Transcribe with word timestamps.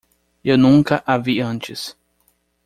Eu 0.43 0.57
nunca 0.57 1.03
a 1.05 1.15
vi 1.19 1.39
antes. 1.41 1.95